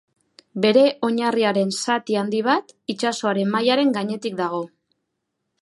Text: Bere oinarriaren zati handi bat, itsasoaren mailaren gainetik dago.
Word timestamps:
Bere 0.63 0.85
oinarriaren 1.07 1.75
zati 1.81 2.17
handi 2.23 2.41
bat, 2.49 2.75
itsasoaren 2.97 3.55
mailaren 3.57 3.97
gainetik 3.99 4.43
dago. 4.45 4.67